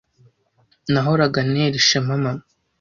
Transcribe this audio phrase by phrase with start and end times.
[0.91, 2.31] Nahoraga ntera ishema mama.